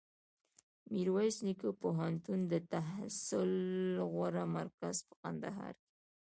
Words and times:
میرویس 0.93 1.37
نیکه 1.45 1.69
پوهنتون 1.81 2.39
دتحصل 2.51 3.53
غوره 4.13 4.43
مرکز 4.55 4.95
په 5.07 5.13
کندهار 5.21 5.73
کي 5.83 5.89